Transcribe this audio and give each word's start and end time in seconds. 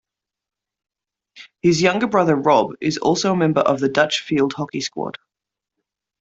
His 1.61 1.79
younger 1.79 2.07
brother 2.07 2.35
Rob 2.35 2.71
is 2.81 2.97
also 2.97 3.33
a 3.33 3.37
member 3.37 3.61
of 3.61 3.79
the 3.79 3.87
Dutch 3.87 4.21
field 4.21 4.53
hockey 4.53 4.81
squad. 4.81 5.19